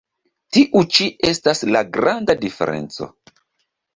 Tiu 0.55 0.81
ĉi 0.95 1.09
estas 1.31 1.61
la 1.75 1.83
granda 1.97 2.37
diferenco. 2.45 3.11